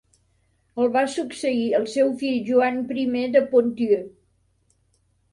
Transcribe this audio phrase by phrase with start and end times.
[0.83, 4.01] El va succeir el seu fill Joan I de Ponthieu.